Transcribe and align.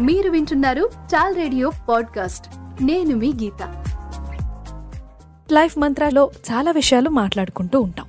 మీరు 0.00 0.30
వింటున్నారు 0.30 0.90
చాల్ 1.14 1.36
radio 1.36 1.72
podcast 1.88 2.46
నేను 2.82 3.16
మీ 3.16 3.32
గీత. 3.32 3.84
లైఫ్ 5.52 5.78
మంత్రాలో 5.78 6.30
చాలా 6.52 6.70
విషయాలు 6.70 7.10
మాట్లాడుకుంటూ 7.10 7.80
ఉంటాం. 7.80 8.06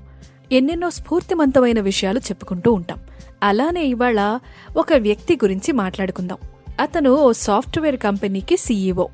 ఎన్నెన్నో 0.51 0.89
స్ఫూర్తిమంతమైన 0.89 1.79
విషయాలు 1.79 2.19
చెప్పుకుంటూ 2.19 2.73
ఉంటాం. 2.73 2.99
అలానే 3.43 3.83
ఇవాళ 3.83 4.39
ఒక 4.77 4.93
వ్యక్తి 4.93 5.35
గురించి 5.35 5.71
మాట్లాడుకుందాం. 5.71 6.37
అతను 6.79 7.11
ఓ 7.11 7.31
సాఫ్ట్వేర్ 7.31 7.97
కంపెనీకి 7.97 8.57
సీఈఓ. 8.57 9.07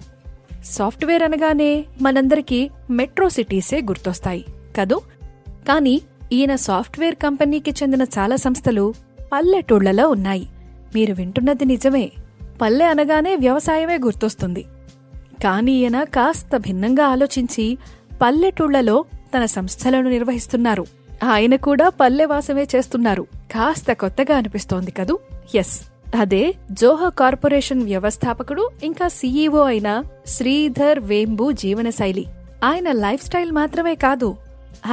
సాఫ్ట్వేర్ 0.63 1.23
అనగానే 1.23 1.85
మనందరికీ 2.01 2.69
మెట్రో 2.89 3.29
సిటీసే 3.29 3.81
గుర్తొస్తాయి 3.81 4.45
కదూ? 4.75 5.01
కానీ 5.49 6.01
ఈయన 6.31 6.55
సాఫ్ట్వేర్ 6.55 7.15
కంపెనీకి 7.15 7.71
చెందిన 7.71 8.01
చాలా 8.01 8.35
సంస్థలు 8.35 8.93
పల్లెటూళ్ళలో 9.33 10.09
ఉన్నాయి. 10.09 10.47
మీరు 10.95 11.13
వింటున్నది 11.13 11.65
నిజమే. 11.65 12.11
పల్లె 12.61 12.85
అనగానే 12.85 13.35
వ్యవసాయమే 13.35 13.97
గుర్తొస్తుంది. 13.97 14.65
కానీ 15.43 15.71
ఈయన 15.71 16.03
కాస్త 16.03 16.57
భిన్నంగా 16.57 17.05
ఆలోచించి 17.05 17.77
పల్లెటూళ్ళలో 18.21 19.05
తన 19.37 19.45
సంస్థలను 19.45 20.09
నిర్వహిస్తున్నారు. 20.09 20.85
ఆయన 21.23 21.55
కూడా 21.55 21.89
పల్లెవాసమే 21.89 22.63
చేస్తున్నారు. 22.75 23.21
కాస్త 23.51 23.93
కొత్తగా 23.93 24.37
అనిపిస్తోంది 24.37 24.91
కదూ? 24.91 25.19
ఎస్. 25.55 25.81
అదే 26.15 26.53
జోహో 26.71 27.09
కార్పొరేషన్ 27.09 27.83
వ్యవస్థాపకుడు 27.83 28.69
ఇంకా 28.83 29.07
సీఈఓ 29.07 29.63
అయిన 29.63 30.03
శ్రీధర్ 30.27 30.99
వేంబు 30.99 31.51
జీవనశైలి. 31.51 32.25
ఆయన 32.63 32.91
లైఫ్ 32.91 33.25
స్టైల్ 33.25 33.51
మాత్రమే 33.51 33.95
కాదు 33.95 34.35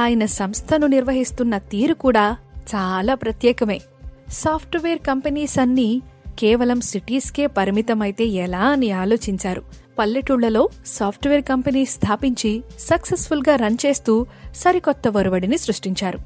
ఆయన 0.01 0.25
సంస్థను 0.25 0.87
నిర్వహిస్తున్న 0.87 1.57
తీరు 1.57 1.93
కూడా 1.93 2.37
చాలా 2.75 3.15
ప్రత్యేకమే. 3.15 3.81
సాఫ్ట్వేర్ 4.31 4.99
కంపెనీస్ 4.99 5.59
అన్నీ 5.59 6.01
కేవలం 6.39 6.81
సిటీస్కే 6.81 7.47
పరిమితమైతే 7.47 8.25
ఎలా 8.25 8.59
అని 8.59 8.91
ఆలోచించారు. 8.91 9.61
పల్లెటూళ్ళలో 9.99 10.69
సాఫ్ట్వేర్ 10.85 11.41
కంపెనీ 11.41 11.85
స్థాపించి 11.85 12.63
సక్సెస్ఫుల్గా 12.79 13.55
రన్ 13.55 13.77
చేస్తూ 13.85 14.25
సరికొత్త 14.55 15.07
ఒరవడిని 15.07 15.57
సృష్టించారు. 15.57 16.17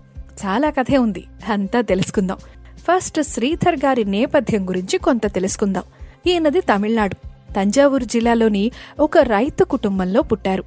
చాలా 0.46 0.70
కథే 0.70 0.98
ఉంది 0.98 1.24
అంతా 1.50 1.82
తెలుసుకుందాం. 1.82 2.38
ఫస్ట్ 2.78 3.22
శ్రీధర్ 3.22 3.76
గారి 3.76 4.04
నేపథ్యం 4.04 4.70
గురించి 4.70 4.98
కొంత 4.98 5.34
తెలుసుకుందాం. 5.34 5.84
ఈయనది 6.28 6.62
తమిళనాడు 6.62 7.16
తంజావూరు 7.54 8.04
జిల్లాలోని 8.04 8.72
ఒక 9.00 9.18
రైతు 9.18 9.64
కుటుంబంలో 9.64 10.22
పుట్టారు. 10.22 10.64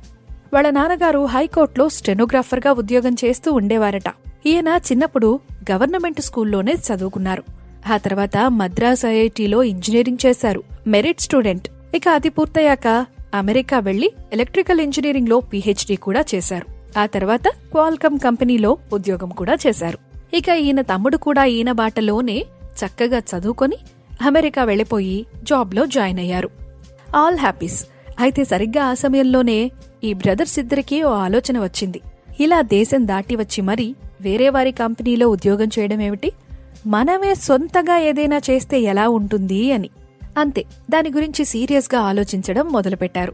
వాళ్ళ 0.54 0.70
నాన్నగారు 0.70 1.26
హైకోర్టులో 1.26 1.88
స్టెనోగ్రాఫర్గా 1.88 2.72
ఉద్యోగం 2.72 3.16
చేస్తూ 3.24 3.52
ఉండేవారట. 3.52 4.12
ఈయన 4.46 4.68
చిన్నప్పుడు 4.68 5.40
గవర్నమెంట్ 5.70 6.20
స్కూల్లోనే 6.20 6.72
చదువుకున్నారు. 6.72 7.42
ఆ 7.92 7.96
తర్వాత 7.96 8.36
మద్రాస్ 8.48 9.06
ఐఐటిలో 9.06 9.62
ఇంజనీరింగ్ 9.62 10.26
చేశారు. 10.26 10.62
Merit 10.86 11.20
student. 11.20 11.68
ఇక 11.94 12.08
అది 12.08 12.28
పూర్తయ్యాక 12.28 13.06
అమెరికా 13.34 13.78
వెళ్ళి 13.78 14.12
ఎలక్ట్రికల్ 14.32 14.80
ఇంజనీరింగ్లో 14.80 15.40
పీహెచ్డీ 15.40 15.96
కూడా 15.96 16.24
చేశారు. 16.34 16.66
ఆ 16.98 17.06
తర్వాత 17.06 17.48
క్వాల్కమ్ 17.48 18.18
కంపెనీలో 18.18 18.78
ఉద్యోగం 18.92 19.28
కూడా 19.28 19.56
చేశారు. 19.66 19.98
ఇక 20.34 20.48
ఈయన 20.48 20.80
తమ్ముడు 20.80 21.16
కూడా 21.16 21.44
ఈయన 21.44 21.72
బాటలోనే 21.72 22.44
చక్కగా 22.80 23.18
చదువుకొని 23.18 23.76
అమెరికా 24.22 24.64
వెళ్ళిపోయి 24.64 25.26
జాబ్లో 25.42 25.86
జాయిన్ 25.86 26.18
అయ్యారు. 26.18 26.50
All 27.16 27.38
happies. 27.38 27.86
అయితే 28.20 28.44
సరిగ్గా 28.44 28.84
ఆ 28.84 28.94
సమయంలోనే 28.94 29.70
ఈ 30.04 30.12
బ్రదర్స్ 30.12 30.58
ఇద్దరికీ 30.58 31.02
ఓ 31.02 31.10
ఆలోచన 31.10 31.58
వచ్చింది. 31.58 32.00
ఇలా 32.40 32.62
దేశం 32.62 33.06
దాటి 33.06 33.36
వచ్చి 33.36 33.60
మరీ 33.62 33.94
వేరే 34.20 34.48
వారి 34.48 34.72
కంపెనీలో 34.72 35.28
ఉద్యోగం 35.28 35.66
చేయడం 35.78 36.00
ఏమిటి? 36.00 36.32
మనమే 36.86 37.34
సొంతగా 37.34 37.98
ఏదైనా 37.98 38.40
చేస్తే 38.50 38.80
ఎలా 38.80 39.08
ఉంటుంది 39.08 39.72
అని. 39.72 39.90
అంతే 40.38 40.64
దాని 40.90 41.10
గురించి 41.10 41.44
సీరియస్గా 41.44 42.00
ఆలోచించడం 42.00 42.66
మొదలుపెట్టారు. 42.72 43.32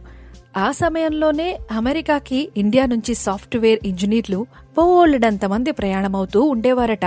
ఆ 0.57 0.71
సమయంలోనే 0.71 1.59
అమెరికాకి 1.73 2.49
ఇండియా 2.57 2.87
నుంచి 2.87 3.15
సాఫ్ట్వేర్ 3.15 3.81
ఇంజనీర్లు 3.85 4.47
బోలెడంతమంది 4.77 5.73
ప్రయాణమవుతూ 5.73 6.43
ఉండేవారట. 6.43 7.05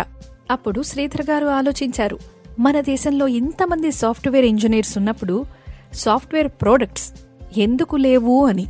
అప్పుడు 0.51 0.81
శ్రీధర్ 0.81 1.29
గారు 1.29 1.45
ఆలోచించారు 1.45 2.19
మన 2.59 2.81
దేశంలో 2.81 3.27
ఇంతమంది 3.27 3.91
సాఫ్ట్వేర్ 3.91 4.45
ఇంజనీర్స్ 4.45 4.97
ఉన్నప్పుడు 4.97 5.45
సాఫ్ట్వేర్ 5.93 6.47
ప్రోడక్ట్స్ 6.47 7.13
ఎందుకు 7.57 7.95
లేవు 7.95 8.45
అని. 8.45 8.67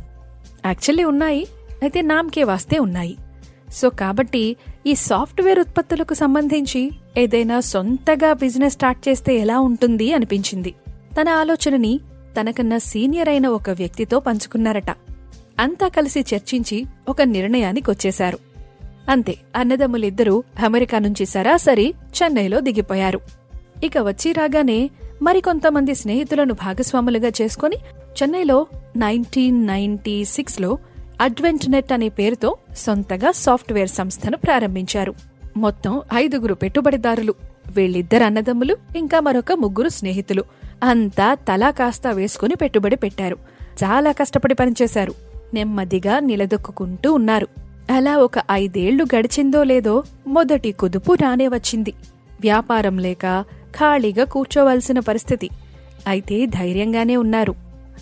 యాక్చువల్లీ 0.66 1.04
ఉన్నాయి 1.04 1.46
అయితే 1.82 2.02
నామకే 2.02 2.44
వాస్తే 2.44 2.78
ఉన్నాయి. 2.78 3.16
సో 3.72 3.90
కాబట్టి 3.90 4.56
ఈ 4.86 4.94
సాఫ్ట్వేర్ 4.94 5.58
ఉత్పత్తులకు 5.58 6.14
సంబంధించి 6.14 6.90
ఏదైనా 7.18 7.60
సొంతగా 7.60 8.32
బిజినెస్ 8.32 8.74
స్టార్ట్ 8.74 9.08
చేస్తే 9.08 9.36
ఎలా 9.36 9.60
ఉంటుంది 9.60 10.12
అనిపించింది. 10.12 10.74
తన 11.20 11.28
ఆలోచనని 11.28 12.00
తనకన్నా 12.40 12.78
సీనియర్ 12.78 13.28
అయిన 13.28 13.48
ఒక 13.48 13.70
వ్యక్తితో 13.70 14.20
పంచుకున్నారట. 14.20 14.90
అంతా 15.58 15.88
కలిసి 15.88 16.20
చర్చించి 16.20 16.84
ఒక 17.08 17.22
నిర్ణయానికి 17.22 17.90
వచ్చేశారు. 17.90 18.38
అంతే 19.08 19.36
అన్నదమ్ములిద్దరూ 19.56 20.42
అమెరికా 20.64 20.98
నుంచి 20.98 21.26
సరాసరి 21.26 21.94
చెన్నైలో 22.22 22.60
దిగిపోయారు. 22.60 23.20
ఇక 23.84 23.98
వచ్చి 23.98 24.32
రాగానే 24.32 24.90
మరికొంతమంది 25.22 25.94
స్నేహితులను 25.94 26.54
భాగస్వాములుగా 26.54 27.28
చేసుకుని 27.42 27.76
చెన్నైలో 28.22 28.66
నైన్టీన్ 28.96 29.66
నైన్టీ 29.66 30.24
సిక్స్లో 30.24 30.78
అడ్వెంట్ 31.20 31.70
నెట్ 31.70 31.92
అనే 31.92 32.08
పేరుతో 32.08 32.56
సొంతగా 32.76 33.30
సాఫ్ట్వేర్ 33.30 33.88
సంస్థను 33.88 34.36
ప్రారంభించారు. 34.36 35.14
మొత్తం 35.56 36.02
ఐదుగురు 36.14 36.54
పెట్టుబడిదారులు. 36.54 37.34
వీళ్ళిద్దరు 37.76 38.24
అన్నదమ్ములు 38.24 38.76
ఇంకా 38.96 39.20
మరొక 39.20 39.52
ముగ్గురు 39.52 39.88
స్నేహితులు. 39.88 40.44
అంతా 40.82 41.34
తలా 41.34 41.70
కాస్తా 41.70 42.10
వేసుకుని 42.10 42.54
పెట్టుబడి 42.54 42.96
పెట్టారు. 42.96 43.38
చాలా 43.84 44.12
కష్టపడి 44.12 44.54
పనిచేశారు. 44.54 45.14
నెమ్మదిగా 45.54 46.18
నిలదొక్కుంటూ 46.18 47.12
ఉన్నారు. 47.12 47.48
అలా 47.92 48.16
ఒక 48.16 48.32
ఐదేళ్ళు 48.52 49.04
గడిచిందో 49.04 49.62
లేదో 49.62 50.02
మొదటి 50.26 50.72
కుదుపు 50.72 51.12
రానే 51.12 51.48
వచ్చింది. 51.48 51.92
వ్యాపారం 52.40 52.98
లేక 52.98 53.44
ఖాళీగా 53.70 54.24
కూర్చోవలసిన 54.24 54.98
పరిస్థితి. 54.98 55.50
అయితే 56.06 56.46
ధైర్యంగానే 56.46 57.16
ఉన్నారు. 57.16 57.54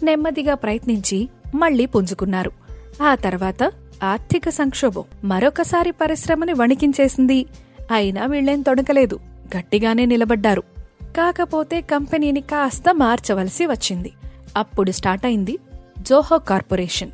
నెమ్మదిగా 0.02 0.54
ప్రయత్నించి 0.54 1.28
మళ్ళీ 1.54 1.86
పుంజుకున్నారు. 1.86 2.65
ఆ 3.02 3.14
తర్వాత 3.14 3.62
ఆర్థిక 4.04 4.48
సంక్షోభం 4.48 5.04
మరొకసారి 5.24 5.90
పరిశ్రమని 5.90 6.52
వణికించేసింది. 6.52 7.46
అయినా 7.90 8.26
వీళ్ళేం 8.26 8.62
తొడకలేదు 8.62 9.20
గట్టిగానే 9.56 10.06
నిలబడ్డారు. 10.06 10.62
కాకపోతే 11.02 11.80
కంపెనీని 11.80 12.40
కాస్త 12.40 12.94
మార్చవలసి 12.94 13.66
వచ్చింది. 13.66 14.12
అప్పుడు 14.56 14.90
స్టార్ట్ 14.90 15.26
అయింది 15.26 15.58
Zoho 15.98 16.38
corporation. 16.38 17.10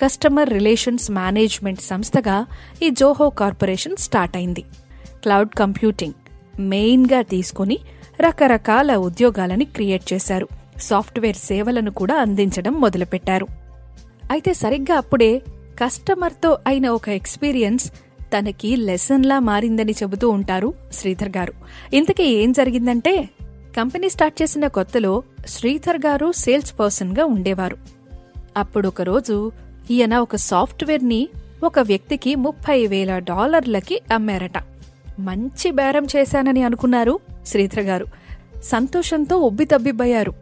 Customer 0.00 0.50
relations 0.50 1.10
management 1.10 1.80
సంస్థగా 1.80 2.46
ఈ 2.82 2.90
జోహో 2.90 3.30
కార్పొరేషన్ 3.30 3.96
స్టార్ట్ 3.96 4.36
అయింది. 4.36 4.62
క్లౌడ్ 5.22 5.48
కంప్యూటింగ్ 5.48 6.14
మెయిన్గా 6.60 7.22
తీసుకుని 7.22 7.78
రకరకాల 8.20 8.94
ఉద్యోగాలని 8.94 9.64
క్రియేట్ 9.64 10.12
చేశారు. 10.12 10.48
సాఫ్ట్వేర్ 10.76 11.36
సేవలను 11.36 11.90
కూడా 11.90 12.14
అందించడం 12.14 12.72
మొదలుపెట్టారు. 12.72 13.46
అయితే 14.30 14.54
సరిగ్గా 14.54 14.96
అప్పుడే 14.96 15.42
కస్టమర్తో 15.82 16.58
అయిన 16.66 16.88
ఒక 16.88 17.08
ఎక్స్పీరియన్స్ 17.08 17.92
తనకి 18.38 18.76
లెసన్లా 18.76 19.38
మారిందని 19.38 19.92
చెబుతూ 19.92 20.30
ఉంటారు 20.30 20.74
శ్రీధర్ 20.92 21.28
గారు. 21.28 21.52
ఇంతకీ 21.94 22.22
ఏం 22.22 22.52
జరిగిందంటే 22.52 23.28
కంపెనీ 23.76 24.08
స్టార్ట్ 24.08 24.42
చేసిన 24.42 24.66
కొత్తలో 24.66 25.22
శ్రీధర్ 25.48 25.96
గారు 25.96 26.32
సేల్స్ 26.32 26.80
పర్సన్గా 26.80 27.24
ఉండేవారు. 27.24 27.76
అప్పుడు 28.56 28.88
ఒకరోజు 28.88 29.52
ఈయన 29.90 30.18
ఒక 30.18 30.36
సాఫ్ట్వేర్ని 30.36 31.28
ఒక 31.64 31.78
వ్యక్తికి 31.78 32.34
ముప్పై 32.34 32.86
వేల 32.86 33.18
డాలర్లకి 33.18 34.00
అమ్మారట. 34.12 34.62
మంచి 35.18 35.70
బేరం 35.70 36.06
చేశానని 36.16 36.62
అనుకున్నారు 36.62 37.18
శ్రీధర్ 37.46 37.80
గారు. 37.80 38.06
సంతోషంతో 38.64 39.36
ఉబ్బితబ్బిబ్బయ్యారు. 39.36 40.34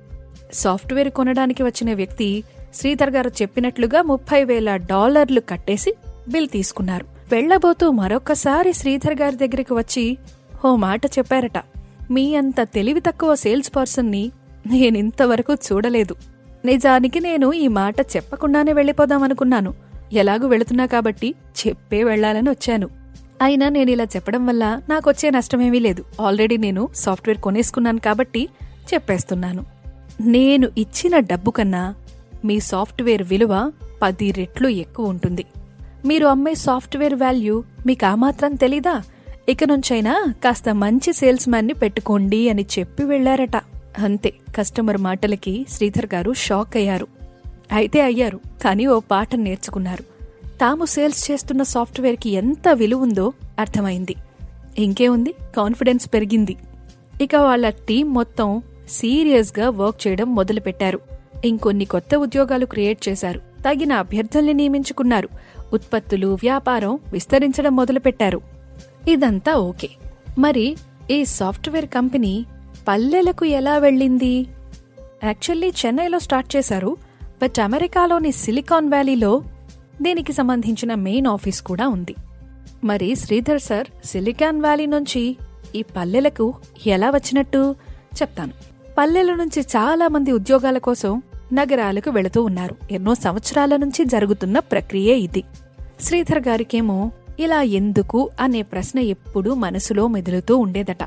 సాఫ్ట్వేర్ 0.52 1.08
కొనడానికి 1.08 1.62
వచ్చిన 1.62 1.94
వ్యక్తి 1.94 2.44
శ్రీధర్ 2.74 3.10
గారు 3.10 3.30
చెప్పినట్లుగా 3.42 4.02
ముప్పై 4.02 4.44
వేల 4.44 4.76
డాలర్లు 4.76 5.40
కట్టేసి 5.40 5.94
బిల్ 6.28 6.48
తీసుకున్నారు. 6.48 7.06
వెళ్ళబోతూ 7.32 7.90
మరొకసారి 7.90 8.72
శ్రీధర్ 8.72 9.20
గారి 9.20 9.36
దగ్గరికి 9.36 9.74
వచ్చి 9.74 10.18
ఓ 10.64 10.76
మాట 10.76 11.06
చెప్పారట. 11.06 11.58
మీ 12.10 12.36
అంత 12.36 12.60
తెలివి 12.60 13.00
తక్కువ 13.00 13.34
సేల్స్ 13.34 13.76
పర్సన్ని 13.76 14.32
నేనింతవరకు 14.66 15.54
చూడలేదు. 15.54 16.16
నిజానికి 16.64 17.20
నేను 17.20 17.52
ఈ 17.52 17.68
మాట 17.68 17.94
చెప్పకుండానే 18.00 18.72
వెళ్ళిపోదామనుకున్నాను 18.72 19.74
ఎలాగూ 20.12 20.48
వెళుతున్నా 20.48 20.86
కాబట్టి 20.86 21.34
చెప్పే 21.66 22.04
వెళ్ళాలని 22.04 22.50
వచ్చాను. 22.50 22.88
అయినా 23.42 23.68
నేను 23.68 23.90
ఇలా 23.90 24.04
చెప్పడం 24.04 24.46
వల్ల 24.46 24.80
నాకొచ్చే 24.88 25.30
నష్టమేమీ 25.30 25.78
లేదు. 25.78 26.04
ఆల్రెడీ 26.20 26.56
నేను 26.56 26.88
సాఫ్ట్వేర్ 26.94 27.40
కొనేసుకున్నాను 27.40 28.00
కాబట్టి 28.00 28.48
చెప్పేస్తున్నాను. 28.94 29.66
నేను 30.20 30.68
ఇచ్చిన 30.78 31.18
డబ్బు 31.18 31.50
కన్నా 31.50 31.94
మీ 32.44 32.60
సాఫ్ట్వేర్ 32.60 33.22
విలువ 33.22 33.72
పది 34.02 34.30
రెట్లు 34.30 34.68
ఎక్కువ 34.68 35.06
ఉంటుంది. 35.06 35.44
మీరు 36.06 36.26
అమ్మే 36.26 36.54
సాఫ్ట్వేర్ 36.54 37.14
వాల్యూ 37.14 37.62
మీకు 37.86 38.06
ఆ 38.06 38.14
మాత్రం 38.14 38.54
తెలీదా? 38.54 39.02
ఇక 39.48 39.64
నుంచైనా 39.64 40.34
కాస్త 40.44 40.74
మంచి 40.74 41.12
సేల్స్ 41.12 41.48
మ్యాన్ని 41.48 41.72
పెట్టుకోండి 41.72 42.48
అని 42.48 42.66
చెప్పి 42.78 43.04
వెళ్ళారట 43.04 43.56
అంతే 43.98 44.34
కస్టమర్ 44.56 44.96
మాటలకి 44.96 45.66
శ్రీధర్ 45.68 46.06
గారు 46.14 46.32
షాక్ 46.32 46.76
అయ్యారు. 46.76 47.06
అయితే 47.72 48.00
అయ్యారు 48.00 48.40
కానీ 48.64 48.86
ఓ 48.86 49.00
పాఠం 49.00 49.44
నేర్చుకున్నారు. 49.44 50.02
తాము 50.60 50.84
సేల్స్ 50.84 51.30
చేస్తున్న 51.30 51.62
సాఫ్ట్వేర్కి 51.62 52.30
ఎంత 52.30 52.68
విలువ 52.68 53.02
ఉందో 53.02 53.32
అర్థమైంది. 53.58 54.16
ఇంకేముంది? 54.78 55.34
కాన్ఫిడెన్స్ 55.56 56.08
పెరిగింది. 56.14 56.56
ఇక 57.22 57.34
వాళ్ళ 57.34 57.68
టీం 57.68 58.14
మొత్తం 58.14 58.62
సీరియస్గా 58.88 59.70
వర్క్ 59.70 60.06
చేయడం 60.06 60.34
మొదలుపెట్టారు. 60.34 61.00
ఇంకొన్ని 61.44 61.84
కొత్త 61.84 62.14
ఉద్యోగాలు 62.14 62.66
క్రియేట్ 62.66 63.08
చేశారు. 63.08 63.38
తగిన 63.38 63.92
అభ్యర్థుల్ని 63.92 64.52
నియమించుకున్నారు. 64.52 65.28
ఉత్పత్తులు 65.72 66.26
వ్యాపారం 66.26 66.98
విస్తరించడం 67.12 67.76
మొదలుపెట్టారు. 67.76 68.40
ఇదంతా 69.08 69.54
ఓకే. 69.54 69.88
మరి 70.38 70.76
ఈ 71.10 71.24
సాఫ్ట్వేర్ 71.24 71.86
కంపెనీ 71.86 72.46
పల్లెలకు 72.88 73.44
ఎలా 73.44 73.78
వెళ్ళింది? 73.78 74.46
యాక్చువల్లీ 75.24 75.72
చెన్నైలో 75.86 76.18
స్టార్ట్ 76.18 76.56
చేశారు. 76.56 76.96
బట్ 77.42 77.60
అమెరికాలోని 77.60 78.32
సిలికాన్ 78.32 78.88
వ్యాలీలో 78.88 79.42
దీనికి 80.02 80.32
సంబంధించిన 80.32 80.94
మెయిన్ 80.94 81.26
ఆఫీస్ 81.26 81.62
కూడా 81.62 81.88
ఉంది. 81.88 82.14
మరి 82.84 83.14
శ్రీధర్ 83.14 83.60
సార్ 83.60 83.86
సిలికాన్ 84.04 84.60
వ్యాలీ 84.60 84.86
నుంచి 84.86 85.36
ఈ 85.74 85.82
పల్లెలకు 85.82 86.54
ఎలా 86.86 87.10
వచ్చినట్టు 87.10 87.74
చెప్తాను. 88.22 88.73
పల్లెల 88.98 89.34
నుంచి 89.34 89.60
చాలా 89.62 90.08
మంది 90.08 90.32
ఉద్యోగాల 90.32 90.78
కోసం 90.78 91.22
నగరాలకు 91.52 92.10
వెళుతూ 92.10 92.44
ఉన్నారు. 92.44 92.76
ఎన్నో 92.90 93.14
సంవత్సరాల 93.14 93.76
నుంచి 93.76 94.04
జరుగుతున్న 94.04 94.58
ప్రక్రియే 94.58 95.14
ఇది. 95.14 95.44
శ్రీధర్ 96.00 96.48
గారికేమో 96.48 97.10
ఇలా 97.38 97.62
ఎందుకు 97.62 98.30
అనే 98.40 98.62
ప్రశ్న 98.62 98.98
ఎప్పుడూ 98.98 99.54
మనసులో 99.54 100.06
మెదులుతూ 100.06 100.56
ఉండేదట. 100.56 100.98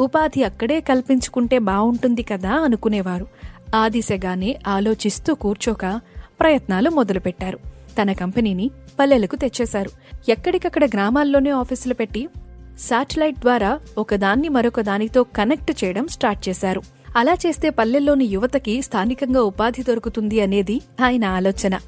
ఉపాధి 0.00 0.44
అక్కడే 0.44 0.80
కల్పించుకుంటే 0.80 1.58
బావుంటుంది 1.58 2.22
కదా 2.22 2.50
అనుకునేవారు. 2.50 3.26
ఆ 3.74 3.88
దిశగానే 3.88 4.58
ఆలోచిస్తూ 4.66 5.34
కూర్చోక 5.34 6.00
ప్రయత్నాలు 6.40 6.90
మొదలుపెట్టారు. 6.90 7.58
తన 8.02 8.12
కంపెనీని 8.12 8.70
పల్లెలకు 9.00 9.36
తెచ్చేశారు. 9.36 9.90
ఎక్కడికక్కడ 10.28 10.84
గ్రామాల్లోనే 10.84 11.50
ఆఫీసులు 11.50 11.94
పెట్టి 11.94 12.28
శాటిలైట్ 12.78 13.38
ద్వారా 13.38 13.80
ఒకదాన్ని 13.98 14.48
మరొక 14.48 14.80
దానితో 14.80 15.22
కనెక్ట్ 15.22 15.84
చేయడం 15.84 16.08
స్టార్ట్ 16.08 16.48
చేశారు. 16.48 16.99
అలా 17.16 17.36
చేస్తే 17.46 17.70
పల్లెల్లోని 17.70 18.24
యువతకి 18.24 18.82
స్థానికంగా 18.82 19.42
ఉపాధి 19.42 19.82
దొరుకుతుంది 19.82 20.40
అనేది 20.40 20.80
ఆయన 21.04 21.24
ఆలోచన. 21.24 21.78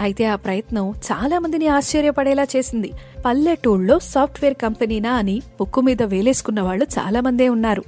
అయితే 0.00 0.24
ఆ 0.24 0.36
ప్రయత్నం 0.36 0.90
చాలా 0.90 1.38
మందిని 1.38 1.68
ఆశ్చర్యపడేలా 1.68 2.46
చేసింది. 2.56 2.92
పల్లెటూళ్ళలో 3.26 3.98
సాఫ్ట్వేర్ 3.98 4.54
కంపెనీనా 4.54 5.12
అని 5.12 5.42
ముక్కు 5.60 5.80
మీద 5.80 6.02
వేలేసుకున్న 6.02 6.60
వాళ్ళు 6.60 6.84
చాలా 6.98 7.20
మందే 7.20 7.48
ఉన్నారు. 7.48 7.84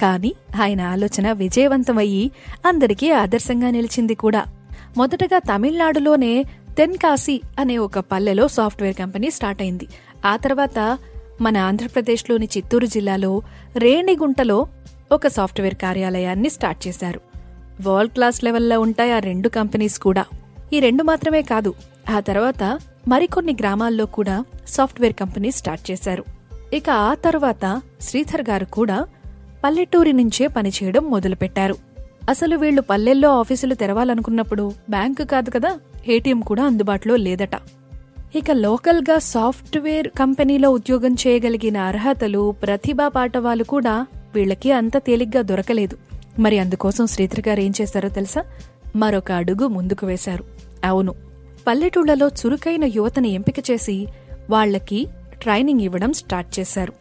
కానీ 0.00 0.34
ఆయన 0.62 0.80
ఆలోచన 0.80 1.32
విజయవంతమయ్యి 1.32 2.30
అందరికీ 2.66 3.10
ఆదర్శంగా 3.10 3.70
నిలిచింది 3.70 4.14
కూడా. 4.14 4.44
మొదటగా 4.96 5.38
తమిళనాడులోనే 5.38 6.44
తెన్కాసి 6.78 7.40
అనే 7.58 7.78
ఒక 7.78 7.98
పల్లెలో 7.98 8.48
సాఫ్ట్వేర్ 8.48 8.96
కంపెనీ 8.96 9.30
స్టార్ట్ 9.30 9.62
అయింది. 9.62 9.88
ఆ 10.26 10.36
తర్వాత 10.36 10.98
మన 11.40 11.56
ఆంధ్రప్రదేశ్లోని 11.56 12.48
చిత్తూరు 12.56 12.86
జిల్లాలో 12.86 13.42
రేణిగుంటలో 13.76 14.66
ఒక 15.12 15.26
సాఫ్ట్వేర్ 15.26 15.74
కార్యాలయాన్ని 15.74 16.50
స్టార్ట్ 16.50 16.88
చేశారు. 16.88 17.20
వరల్డ్ 17.80 18.12
క్లాస్ 18.12 18.44
లెవెల్లో 18.44 18.80
ఉంటాయి 18.80 19.12
ఆ 19.12 19.18
రెండు 19.18 19.48
కంపెనీస్ 19.48 19.98
కూడా. 19.98 20.24
ఈ 20.72 20.80
రెండు 20.80 21.02
మాత్రమే 21.02 21.42
కాదు 21.42 21.74
ఆ 22.10 22.20
తర్వాత 22.20 22.80
మరికొన్ని 23.08 23.56
గ్రామాల్లో 23.60 24.06
కూడా 24.06 24.44
సాఫ్ట్వేర్ 24.68 25.12
కంపెనీ 25.12 25.50
స్టార్ట్ 25.50 25.90
చేశారు. 25.90 26.24
ఇక 26.72 26.90
ఆ 26.90 27.14
తర్వాత 27.14 27.82
శ్రీధర్ 28.00 28.42
గారు 28.50 28.64
కూడా 28.64 29.06
పల్లెటూరి 29.64 30.12
నుంచే 30.12 30.46
పనిచేయడం 30.46 31.04
మొదలుపెట్టారు. 31.04 31.76
అసలు 32.28 32.56
వీళ్ళు 32.56 32.82
పల్లెల్లో 32.82 33.28
ఆఫీసులు 33.38 33.74
తెరవాలనుకున్నప్పుడు 33.74 34.72
బ్యాంకు 34.90 35.24
కాదు 35.24 35.50
కదా 35.50 35.78
ఏటీఎం 36.08 36.40
కూడా 36.40 36.64
అందుబాటులో 36.64 37.16
లేదట. 37.16 37.56
ఇక 38.36 38.50
లోకల్గా 38.50 39.18
సాఫ్ట్వేర్ 39.18 40.08
కంపెనీలో 40.08 40.70
ఉద్యోగం 40.70 41.14
చేయగలిగిన 41.14 41.76
అర్హతలు 41.76 42.54
ప్రతిభా 42.62 43.08
పాఠవాలు 43.08 43.64
కూడా 43.64 44.06
వీళ్ళకి 44.34 44.72
అంత 44.72 44.96
తేలిగ్గా 44.96 45.42
దొరకలేదు. 45.42 45.96
మరి 46.38 46.58
అందుకోసం 46.58 47.06
శ్రీధర్ 47.06 47.48
గారు 47.48 47.60
ఏం 47.60 47.72
చేశారో 47.80 48.08
తెలుసా? 48.08 48.44
మరొక 48.96 49.32
అడుగు 49.32 49.66
ముందుకు 49.66 50.06
వేశారు. 50.06 50.44
అవును. 50.84 51.14
పల్లెటూళ్ళలో 51.66 52.28
చురుకైన 52.28 52.84
యువతని 52.84 53.28
ఎంపిక 53.28 53.54
చేసి 53.70 54.06
వాళ్ళకి 54.50 55.06
ట్రైనింగ్ 55.42 55.80
ఇవ్వడం 55.80 56.12
స్టార్ట్ 56.12 56.60
చేశారు. 56.60 56.92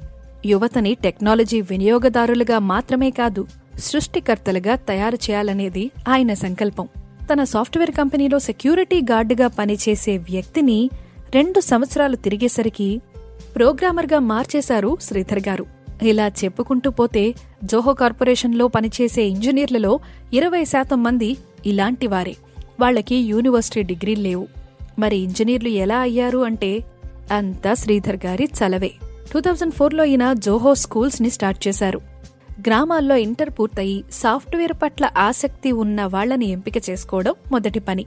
యువతని 0.46 0.96
టెక్నాలజీ 0.96 1.62
వినియోగదారులుగా 1.62 2.60
మాత్రమే 2.60 3.10
కాదు 3.10 3.48
సృష్టికర్తలుగా 3.80 4.76
తయారు 4.76 5.16
చేయాలనేది 5.16 5.92
ఆయన 6.08 6.34
సంకల్పం. 6.34 6.88
తన 7.34 7.44
సాఫ్ట్వేర్ 7.44 7.92
కంపెనీలో 7.92 8.40
సెక్యూరిటీ 8.40 9.02
గార్డుగా 9.02 9.48
పనిచేసే 9.48 10.18
వ్యక్తిని 10.18 10.90
రెండు 11.34 11.60
సంవత్సరాలు 11.60 12.16
తిరిగేసరికి 12.16 13.02
ప్రోగ్రామర్గా 13.56 14.20
మార్చేశారు 14.20 14.98
శ్రీధర్ 15.02 15.40
గారు. 15.48 15.77
ఇలా 16.04 16.28
చెప్పుకుంటూ 16.28 16.90
పోతే 16.90 17.34
జోహో 17.64 17.94
కార్పొరేషన్లో 17.94 18.68
పనిచేసే 18.68 19.24
ఇంజనీర్లలో 19.24 20.00
ఇరవై 20.34 20.66
శాతం 20.66 21.04
మంది 21.04 21.38
ఇలాంటి 21.66 22.08
వారే 22.08 22.36
వాళ్ళకి 22.80 23.16
యూనివర్సిటీ 23.16 23.84
డిగ్రీలు 23.84 24.22
లేవు. 24.22 24.48
మరి 25.00 25.18
ఇంజనీర్లు 25.18 25.70
ఎలా 25.70 25.98
అయ్యారు 25.98 26.38
అంటే 26.38 26.84
అంతా 27.32 27.74
శ్రీధర్ 27.74 28.26
గారి 28.26 28.44
చలవే. 28.44 28.92
టూ 29.34 29.40
థౌజండ్ 29.40 29.74
ఫోర్లో 29.74 30.04
ఈయన 30.04 30.34
జోహో 30.34 30.74
స్కూల్స్ని 30.74 31.30
స్టార్ట్ 31.30 31.68
చేశారు. 31.68 32.02
గ్రామాల్లో 32.60 33.16
ఇంటర్ 33.16 33.50
పూర్తయి 33.50 34.04
సాఫ్ట్వేర్ 34.12 34.74
పట్ల 34.84 35.10
ఆసక్తి 35.18 35.72
ఉన్న 35.72 36.06
వాళ్ళని 36.06 36.46
ఎంపిక 36.46 36.90
చేసుకోవడం 36.90 37.34
మొదటి 37.52 37.80
పని. 37.80 38.06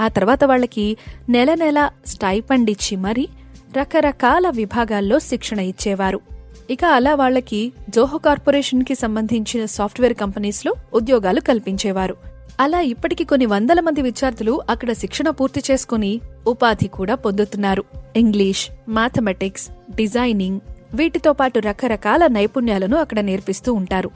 ఆ 0.00 0.08
తర్వాత 0.08 0.44
వాళ్ళకి 0.44 0.96
నెల 1.28 1.54
నెల 1.54 1.90
స్టైపండ్ 2.06 2.70
ఇచ్చి 2.70 2.96
మరీ 2.96 3.28
రకరకాల 3.76 4.50
విభాగాల్లో 4.50 5.18
శిక్షణ 5.18 5.60
ఇచ్చేవారు. 5.60 6.35
ఇక 6.70 6.84
అలా 6.84 7.14
వాళ్ళకి 7.14 7.72
జోహో 7.88 8.18
కార్పొరేషన్కి 8.18 8.94
సంబంధించిన 8.94 9.64
సాఫ్ట్వేర్ 9.64 10.14
కంపెనీస్లో 10.14 10.74
ఉద్యోగాలు 10.94 11.40
కల్పించేవారు. 11.40 12.16
అలా 12.60 12.80
ఇప్పటికి 12.80 13.24
కొన్ని 13.24 13.46
వందల 13.46 13.80
మంది 13.80 14.02
విద్యార్థులు 14.02 14.60
అక్కడ 14.70 14.92
శిక్షణ 14.92 15.30
పూర్తి 15.30 15.62
చేసుకుని 15.70 16.20
ఉపాధి 16.46 16.88
కూడా 16.88 17.14
పొందుతున్నారు. 17.14 17.84
ఇంగ్లీష్ 18.16 18.70
మ్యాథమెటిక్స్ 18.88 19.70
డిజైనింగ్ 19.94 20.60
వీటితో 20.94 21.32
పాటు 21.32 21.58
రకరకాల 21.58 22.26
నైపుణ్యాలను 22.26 22.96
అక్కడ 22.96 23.20
నేర్పిస్తూ 23.20 23.72
ఉంటారు. 23.72 24.10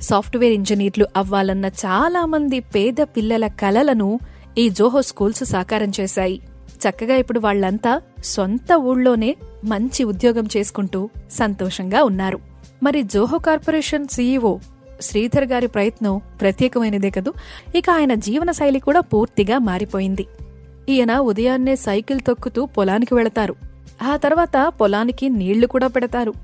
సాఫ్ట్వేర్ 0.00 0.52
ఇంజనీర్లు 0.52 1.06
అవ్వాలన్న 1.16 1.64
చాలా 1.64 2.26
మంది 2.26 2.60
పేద 2.60 2.94
పిల్లల 3.02 3.46
కలలను 3.46 4.18
ఈ 4.58 4.68
జోహో 4.68 5.02
స్కూల్స్ 5.02 5.44
సాకారం 5.44 5.92
చేశాయి. 6.00 6.40
చక్కగా 6.88 7.16
ఇప్పుడు 7.16 7.40
వాళ్ళంతా 7.40 8.00
సొంత 8.24 8.72
ఊళ్ళోనే 8.74 9.36
మంచి 9.64 10.04
ఉద్యోగం 10.04 10.48
చేసుకుంటూ 10.56 11.10
సంతోషంగా 11.30 12.02
ఉన్నారు. 12.02 12.40
మరి 12.82 13.02
జోహో 13.02 13.38
కార్పొరేషన్ 13.38 14.08
సీఈఓ 14.08 14.58
శ్రీధర్ 15.00 15.44
గారి 15.44 15.66
ప్రయత్నం 15.66 16.20
ప్రత్యేకమైనదే 16.40 17.10
కదూ? 17.10 17.32
ఇక 17.74 17.90
ఆయన 17.90 18.14
జీవన 18.14 18.50
శైలి 18.50 18.78
కూడా 18.78 19.00
పూర్తిగా 19.00 19.58
మారిపోయింది. 19.58 20.26
ఈయన 20.88 21.18
ఉదయాన్నే 21.18 21.76
సైకిల్ 21.76 22.20
తొక్కుతూ 22.26 22.66
పొలానికి 22.66 23.14
వెళతారు. 23.14 23.54
ఆ 24.02 24.16
తర్వాత 24.16 24.72
పొలానికి 24.80 25.28
నీళ్ళు 25.28 25.66
కూడా 25.66 25.86
పెడతారు. 25.86 26.34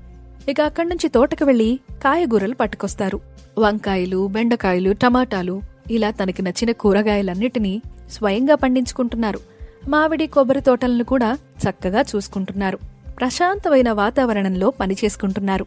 ఇక 0.49 0.61
అక్కడి 0.61 0.89
నుంచి 0.89 1.09
తోటకు 1.09 1.45
వెళ్ళి 1.45 1.81
కాయగూరలు 1.93 2.55
పట్టుకొస్తారు. 2.55 3.21
వంకాయలు 3.59 4.27
బెండకాయలు 4.27 4.93
టమాటాలు 4.93 5.63
ఇలా 5.91 6.11
తనకి 6.11 6.43
నచ్చిన 6.43 6.71
కూరగాయలన్నిటినీ 6.71 7.83
స్వయంగా 8.11 8.55
పండించుకుంటున్నారు. 8.55 9.58
మామిడి 9.89 10.27
కొబ్బరి 10.27 10.61
తోటలను 10.61 11.05
కూడా 11.05 11.39
చక్కగా 11.69 12.05
చూసుకుంటున్నారు. 12.17 12.79
ప్రశాంతమైన 13.19 13.93
వాతావరణంలో 13.93 14.71
పనిచేసుకుంటున్నారు. 14.71 15.67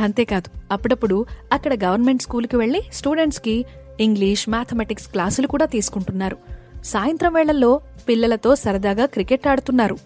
అంతేకాదు 0.00 0.58
అప్పుడప్పుడు 0.72 1.26
అక్కడ 1.52 1.84
గవర్నమెంట్ 1.84 2.22
స్కూల్కి 2.22 2.56
వెళ్ళి 2.56 2.82
స్టూడెంట్స్కి 2.92 3.64
ఇంగ్లీష్ 4.00 4.48
మ్యాథమెటిక్స్ 4.48 5.08
క్లాసులు 5.08 5.46
కూడా 5.46 5.66
తీసుకుంటున్నారు. 5.66 6.36
సాయంత్రం 6.84 7.34
వేళల్లో 7.34 7.80
పిల్లలతో 8.08 8.54
సరదాగా 8.54 9.06
క్రికెట్ 9.06 9.48
ఆడుతున్నారు. 9.48 9.98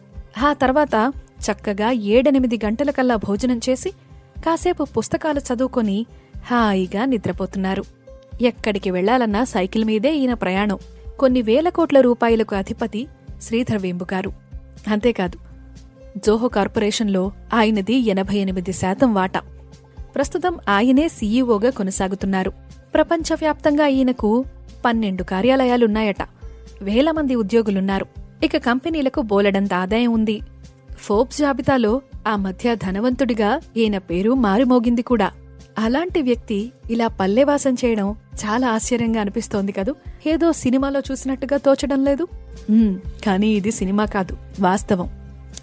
ఆ 0.44 0.52
తర్వాత 0.52 1.12
చక్కగా 1.50 1.90
ఏడెనిమిది 1.90 2.60
గంటలకల్లా 2.64 3.16
భోజనం 3.16 3.60
చేసి 3.68 3.90
కాసేపు 4.46 4.84
పుస్తకాలు 4.84 5.38
చదువుకొని 5.38 6.06
హాయిగా 6.42 7.04
నిద్రపోతున్నారు. 7.04 7.84
ఎక్కడికి 8.40 8.90
వెళ్ళాలన్నా 8.90 9.44
సైకిల్ 9.44 9.84
మీదే 9.84 10.14
ఈయన 10.14 10.34
ప్రయాణం. 10.34 10.78
కొన్ని 11.18 11.42
వేల 11.42 11.68
కోట్ల 11.68 12.00
రూపాయలకు 12.00 12.56
అధిపతి 12.56 13.06
శ్రీధర్ 13.42 13.78
వేంబుగారు. 13.78 14.32
అంతేకాదు 14.88 15.38
జోహో 16.26 16.48
కార్పొరేషన్లో 16.48 17.32
ఆయనది 17.54 17.94
ఎనభై 17.94 18.36
ఎనిమిది 18.36 18.72
శాతం 18.72 19.14
వాటా. 19.14 19.40
ప్రస్తుతం 20.14 20.58
ఆయనే 20.68 21.08
సీఈఓగా 21.08 21.70
కొనసాగుతున్నారు. 21.70 22.52
ప్రపంచవ్యాప్తంగా 22.94 23.86
ఈయనకు 23.86 24.44
పన్నెండు 24.84 25.22
కార్యాలయాలున్నాయట. 25.22 26.22
వేల 26.82 27.10
మంది 27.10 27.34
ఉద్యోగులున్నారు. 27.34 28.06
ఇక 28.44 28.56
కంపెనీలకు 28.56 29.20
బోలెడంత 29.20 29.74
ఆదాయం 29.74 30.12
ఉంది. 30.12 30.40
ఫోర్బ్స్ 30.98 31.38
జాబితాలో 31.38 32.02
ఆ 32.28 32.36
మధ్య 32.36 32.74
ధనవంతుడిగా 32.74 33.60
ఈయన 33.76 33.98
పేరు 33.98 34.32
మారుమోగింది 34.32 35.02
కూడా. 35.02 35.30
అలాంటి 35.78 36.22
వ్యక్తి 36.22 36.72
ఇలా 36.90 37.06
పల్లెవాసం 37.06 37.74
చేయడం 37.74 38.08
చాలా 38.12 38.68
ఆశ్చర్యంగా 38.68 39.20
అనిపిస్తోంది 39.20 39.72
కదూ? 39.72 39.94
ఏదో 40.26 40.52
సినిమాలో 40.52 41.00
చూసినట్టుగా 41.10 41.56
తోచడం 41.56 42.04
లేదు? 42.04 42.24
కానీ 43.26 43.48
ఇది 43.48 43.70
సినిమా 43.70 44.04
కాదు 44.04 44.36
వాస్తవం. 44.60 45.08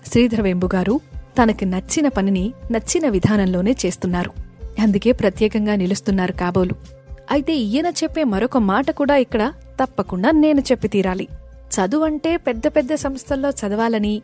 శ్రీధర 0.08 0.42
వెంబు 0.42 0.70
గారు 0.76 1.00
తనకి 1.40 1.66
నచ్చిన 1.66 2.08
పనిని 2.08 2.54
నచ్చిన 2.72 3.10
విధానంలోనే 3.10 3.76
చేస్తున్నారు. 3.86 4.32
అందుకే 4.82 5.12
ప్రత్యేకంగా 5.12 5.76
నిలుస్తున్నారు 5.76 6.32
కాబోలు. 6.32 6.76
అయితే 7.32 7.56
ఈయన 7.56 7.88
చెప్పే 7.88 8.24
మరొక 8.24 8.58
మాట 8.58 8.92
కూడా 8.92 9.16
ఇక్కడ 9.18 9.54
తప్పకుండా 9.84 10.32
నేను 10.32 10.60
చెప్పి 10.60 10.88
తీరాలి. 10.88 11.28
చదువంటే 11.76 12.38
పెద్ద 12.38 12.68
పెద్ద 12.68 12.96
సంస్థల్లో 12.96 13.50
చదవాలని 13.50 14.22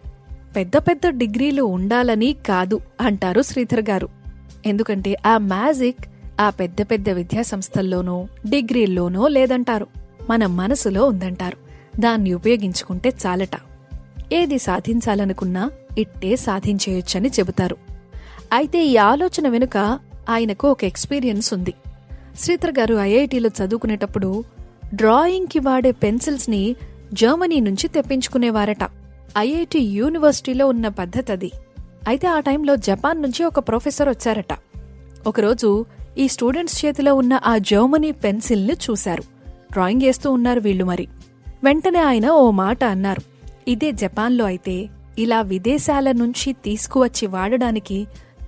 పెద్ద 0.56 0.78
పెద్ద 0.78 1.08
డిగ్రీలు 1.08 1.64
ఉండాలని 1.64 2.36
కాదు 2.46 2.80
అంటారు 3.02 3.42
శ్రీధర్ 3.42 3.90
గారు. 3.90 4.21
ఎందుకంటే 4.66 5.18
ఆ 5.26 5.38
మ్యాజిక్ 5.38 6.00
ఆ 6.40 6.50
పెద్ద 6.50 6.82
పెద్ద 6.82 7.10
విద్యా 7.10 7.42
సంస్థల్లోనో 7.42 8.28
డిగ్రీల్లోనో 8.50 9.28
లేదంటారు. 9.28 9.88
మన 10.30 10.46
మనసులో 10.46 11.06
ఉందంటారు. 11.06 11.58
దాన్ని 12.00 12.34
ఉపయోగించుకుంటే 12.34 13.14
చాలట. 13.26 13.50
ఏది 14.34 14.58
సాధించాలనుకున్నా 14.58 15.72
ఇట్టే 15.98 16.36
సాధించేయొచ్చని 16.36 17.30
చెబుతారు. 17.30 17.78
అయితే 18.54 18.86
ఈ 18.86 18.98
ఆలోచన 18.98 19.50
వెనుక 19.50 20.00
ఆయనకు 20.30 20.72
ఒక 20.72 20.84
ఎక్స్పీరియన్స్ 20.84 21.54
ఉంది. 21.54 21.74
శ్రీధర్ 22.40 22.80
గారు 22.80 22.96
ఐఐటిలో 22.96 23.50
చదువుకునేటప్పుడు 23.50 24.44
డ్రాయింగ్కి 24.94 25.60
వాడే 25.60 25.92
పెన్సిల్స్ని 25.92 26.76
జర్మనీ 27.14 27.60
నుంచి 27.60 27.88
తెప్పించుకునేవారట. 27.88 28.90
ఐఐటి 29.38 29.80
యూనివర్సిటీలో 29.80 30.68
ఉన్న 30.68 30.88
పద్ధతి 30.88 31.32
అది 31.32 31.52
అయితే 32.08 32.28
ఆ 32.28 32.40
టైంలో 32.40 32.76
జపాన్ 32.76 33.22
నుంచి 33.22 33.44
ఒక 33.44 33.60
ప్రొఫెసర్ 33.60 34.10
వచ్చారట. 34.10 34.58
ఒకరోజు 35.28 35.86
ఈ 36.18 36.28
స్టూడెంట్స్ 36.28 36.86
చేతిలో 36.86 37.16
ఉన్న 37.16 37.40
ఆ 37.46 37.58
జర్మనీ 37.58 38.12
పెన్సిల్ని 38.12 38.74
చూశారు. 38.74 39.24
డ్రాయింగ్ 39.72 40.02
వేస్తూ 40.02 40.32
ఉన్నారు 40.32 40.60
వీళ్ళు 40.60 40.86
మరి. 40.86 41.08
వెంటనే 41.64 42.00
ఆయన 42.00 42.30
ఓ 42.30 42.52
మాట 42.52 42.84
అన్నారు. 42.84 43.22
ఇదే 43.68 43.92
జపాన్లో 43.92 44.46
అయితే 44.46 44.90
ఇలా 45.18 45.42
విదేశాల 45.42 46.12
నుంచి 46.12 46.54
తీసుకువచ్చి 46.54 47.28
వాడడానికి 47.28 48.08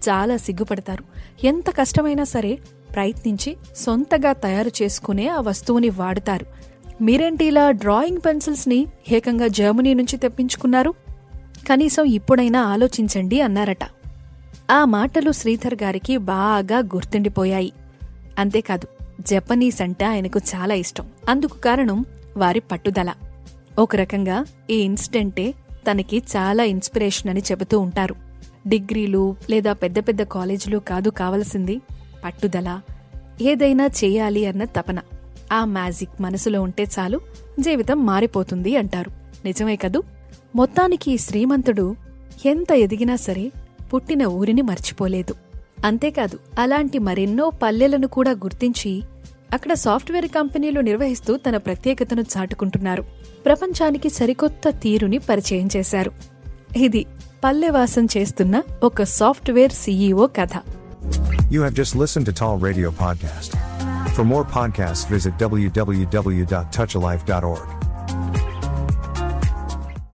చాలా 0.10 0.38
సిగ్గుపడతారు. 0.38 1.04
ఎంత 1.46 1.70
కష్టమైనా 1.70 2.24
సరే 2.24 2.60
ప్రయత్నించి 2.94 3.58
సొంతగా 3.76 4.34
తయారు 4.34 4.72
చేసుకునే 4.84 5.28
ఆ 5.28 5.40
వస్తువుని 5.40 5.90
వాడుతారు. 5.90 6.46
మీరేంటి 7.04 7.46
ఇలా 7.46 7.72
డ్రాయింగ్ 7.72 8.18
పెన్సిల్స్ని 8.18 8.88
ఏకంగా 9.12 9.48
జర్మనీ 9.48 9.94
నుంచి 9.94 10.18
తెప్పించుకున్నారు? 10.18 10.94
కనీసం 11.70 12.04
ఇప్పుడైనా 12.04 12.62
ఆలోచించండి 12.62 13.42
అన్నారట. 13.42 13.84
ఆ 14.72 14.86
మాటలు 14.86 15.32
శ్రీధర్ 15.32 15.74
గారికి 15.84 16.18
బాగా 16.18 16.80
గుర్తుండిపోయాయి. 16.80 17.74
అంతేకాదు 18.40 18.88
జపనీస్ 19.22 19.82
అంటే 19.82 20.06
ఆయనకు 20.06 20.40
చాలా 20.56 20.74
ఇష్టం. 20.74 21.08
అందుకు 21.30 21.58
కారణం 21.58 22.06
వారి 22.38 22.60
పట్టుదల. 22.60 23.14
ఒక 23.80 23.96
రకంగా 23.96 24.46
ఈ 24.70 24.76
ఇన్సిడెంటే 24.76 25.54
తనకి 25.92 26.18
చాలా 26.18 26.64
ఇన్స్పిరేషన్ 26.64 27.30
అని 27.30 27.40
చెబుతూ 27.40 27.80
ఉంటారు. 27.80 28.16
డిగ్రీలు 28.68 29.36
లేదా 29.50 29.74
పెద్ద 29.74 30.00
పెద్ద 30.00 30.22
కాలేజీలు 30.22 30.78
కాదు 30.78 31.10
కావలసింది 31.10 31.82
పట్టుదల. 32.26 32.80
ఏదైనా 33.42 33.86
చేయాలి 33.86 34.46
అన్న 34.46 34.64
తపన. 34.64 35.00
ఆ 35.52 35.66
మ్యాజిక్ 35.66 36.22
మనసులో 36.22 36.62
ఉంటే 36.62 36.84
చాలు 37.00 37.20
జీవితం 37.60 38.06
మారిపోతుంది 38.06 38.78
అంటారు. 38.78 39.12
నిజమే 39.46 39.76
కదూ? 39.76 40.04
మొత్తానికి 40.54 41.12
ఈ 41.12 41.18
శ్రీమంతుడు 41.18 41.96
ఎంత 42.46 42.72
ఎదిగినా 42.86 43.16
సరే 43.26 43.52
పుట్టిన 43.92 44.24
ఊరిని 44.40 44.62
మర్చిపోలేదు 44.62 45.36
అంతేకాదు 45.88 46.38
అలాంటి 46.58 47.00
మరెన్నో 47.08 47.52
పల్లెలను 47.64 48.08
కూడా 48.08 48.32
గుర్తించి 48.44 49.04
అక్కడ 49.56 49.74
సాఫ్ట్వేర్ 49.84 50.30
కంపెనీలు 50.30 50.82
నిర్వహిస్తూ 50.82 51.38
తన 51.38 51.58
ప్రత్యేకతను 51.66 52.24
చాటుకుంటున్నారు 52.34 53.04
ప్రపంచానికి 53.46 54.12
సరికొత్త 54.12 54.70
తీరుని 54.84 55.20
పరిచయం 55.28 55.70
చేశారు 55.76 56.12
ఇది 56.80 57.06
పల్లెవాసం 57.44 58.08
చేస్తున్న 58.16 58.62
ఒక 58.84 59.04
సాఫ్ట్వేర్ 59.20 59.76
సీఈఓ 59.82 60.28
కథ 60.40 60.56
You 61.50 61.62
have 61.62 61.76
just 61.76 61.96
listened 61.96 62.26
to 62.28 62.34
Tall 62.34 62.58
Radio 62.60 62.92
Podcast. 62.96 63.52
For 64.16 64.26
more 64.26 64.44
podcasts, 64.50 65.06
visit 65.08 65.34
www.touchalife.org. 65.42 67.83